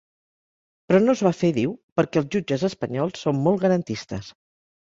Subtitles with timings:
[0.91, 4.35] Però no es va fer –diu– perquè els jutges espanyols són molt ‘garantistes’.